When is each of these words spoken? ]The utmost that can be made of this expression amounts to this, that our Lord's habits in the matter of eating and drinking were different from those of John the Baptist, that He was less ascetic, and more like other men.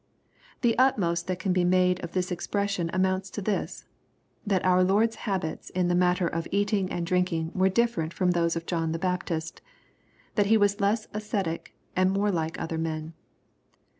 ]The 0.63 0.75
utmost 0.79 1.27
that 1.27 1.37
can 1.37 1.53
be 1.53 1.63
made 1.63 2.03
of 2.03 2.13
this 2.13 2.31
expression 2.31 2.89
amounts 2.91 3.29
to 3.29 3.39
this, 3.43 3.85
that 4.47 4.65
our 4.65 4.83
Lord's 4.83 5.15
habits 5.29 5.69
in 5.69 5.89
the 5.89 5.93
matter 5.93 6.25
of 6.27 6.47
eating 6.49 6.91
and 6.91 7.05
drinking 7.05 7.51
were 7.53 7.69
different 7.69 8.11
from 8.11 8.31
those 8.31 8.55
of 8.55 8.65
John 8.65 8.93
the 8.93 8.97
Baptist, 8.97 9.61
that 10.33 10.47
He 10.47 10.57
was 10.57 10.81
less 10.81 11.07
ascetic, 11.13 11.75
and 11.95 12.09
more 12.09 12.31
like 12.31 12.59
other 12.59 12.79
men. 12.79 13.13